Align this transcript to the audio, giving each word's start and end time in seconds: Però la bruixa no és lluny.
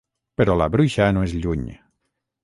Però 0.39 0.53
la 0.61 0.67
bruixa 0.75 1.09
no 1.17 1.25
és 1.27 1.35
lluny. 1.43 1.67